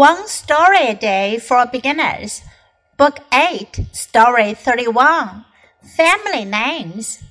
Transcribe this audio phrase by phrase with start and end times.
[0.00, 2.40] One Story a Day for Beginners,
[2.96, 5.44] Book 8, Story 31
[5.94, 7.22] Family Names.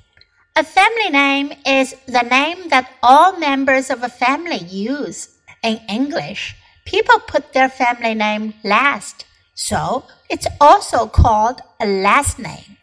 [0.55, 5.29] A family name is the name that all members of a family use.
[5.63, 6.55] In English,
[6.85, 9.25] people put their family name last,
[9.55, 12.77] so it's also called a last name.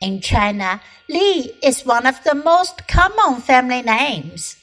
[0.00, 4.54] In China, Li is one of the most common family names.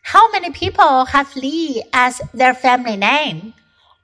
[0.00, 3.52] How many people have Li as their family name?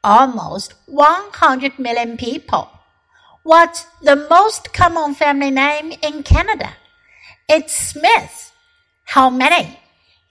[0.01, 2.69] almost 100 million people.
[3.43, 6.73] What's the most common family name in Canada?
[7.47, 8.51] It's Smith.
[9.05, 9.79] How many?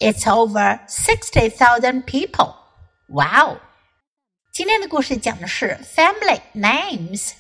[0.01, 2.55] It's over 60,000 people.
[3.09, 3.59] Wow!
[4.53, 7.33] 今天的故事讲的是 family names，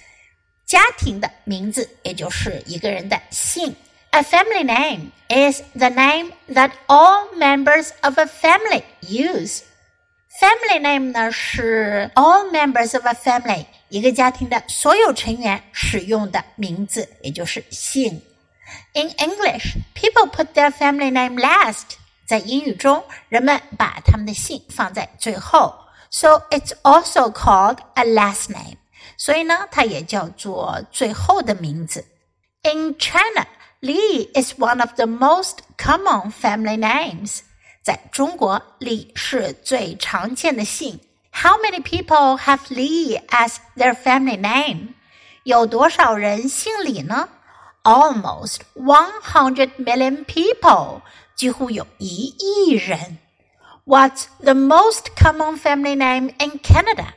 [0.65, 3.75] 家庭的名字，也就是一个人的姓。
[4.11, 9.63] A family name is the name that all members of a family use.
[10.41, 18.21] Family name 呢是 all members of a family 一个家庭的所有成员使用的名字，也就是姓。
[18.95, 21.97] In English, people put their family name last.
[22.27, 25.75] 在英语中，人们把他们的姓放在最后，
[26.11, 28.79] so it's also called a last name.
[29.17, 32.07] 所以呢，它也叫做最后的名字。
[32.63, 33.47] In China,
[33.81, 37.41] Li is one of the most common family names.
[37.83, 41.01] 在中国，李是最常见的姓。
[41.33, 44.95] How many people have Li as their family name？
[45.43, 47.29] 有多少人姓李呢？
[47.83, 51.03] Almost one hundred million people，
[51.35, 53.19] 几乎有一亿人。
[53.85, 57.09] What's the most common family name in Canada？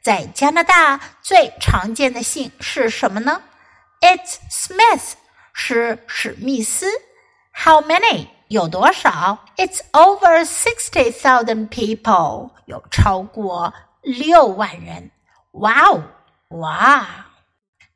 [0.00, 3.42] 在加拿大最常见的姓是什么呢？
[4.00, 5.14] It's Smith，
[5.52, 6.86] 是史密斯。
[7.52, 8.28] How many？
[8.47, 15.11] 有多少？It's over sixty thousand people，有超过六万人。
[15.51, 16.01] 哇哦，
[16.49, 17.25] 哇！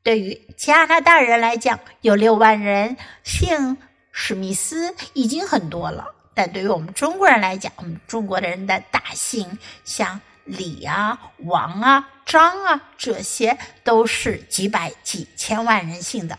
[0.04, 3.78] 对于加拿大人来讲，有六万人姓
[4.12, 6.14] 史密斯已经很多了。
[6.34, 16.38] 但对于我们中国人来讲，我们中国人的大姓像李啊、王啊、张啊，这些都是几百、几千万人姓的。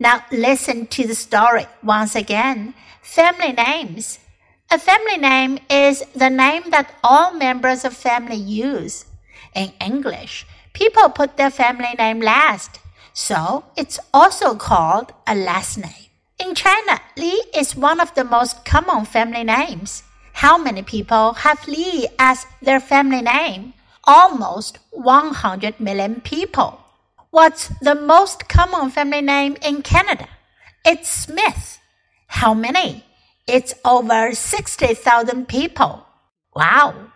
[0.00, 2.74] Now listen to the story once again.
[3.02, 4.20] Family names.
[4.70, 9.06] A family name is the name that all members of family use.
[9.54, 12.78] In English, people put their family name last,
[13.12, 16.06] so it's also called a last name.
[16.38, 20.04] In China, Li is one of the most common family names.
[20.34, 23.74] How many people have Li as their family name?
[24.04, 26.78] Almost 100 million people.
[27.30, 30.26] What's the most common family name in Canada?
[30.84, 31.78] It's Smith.
[32.26, 33.04] How many?
[33.46, 36.06] It's over 60,000 people.
[36.56, 37.12] Wow.